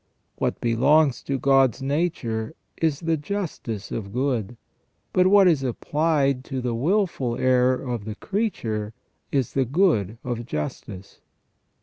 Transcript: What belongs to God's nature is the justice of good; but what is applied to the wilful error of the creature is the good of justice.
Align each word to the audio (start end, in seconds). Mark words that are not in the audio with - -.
What 0.37 0.59
belongs 0.59 1.21
to 1.25 1.37
God's 1.37 1.79
nature 1.79 2.55
is 2.77 3.01
the 3.01 3.17
justice 3.17 3.91
of 3.91 4.11
good; 4.11 4.57
but 5.13 5.27
what 5.27 5.47
is 5.47 5.61
applied 5.61 6.43
to 6.45 6.59
the 6.59 6.73
wilful 6.73 7.37
error 7.37 7.83
of 7.83 8.05
the 8.05 8.15
creature 8.15 8.95
is 9.31 9.53
the 9.53 9.65
good 9.65 10.17
of 10.23 10.47
justice. 10.47 11.21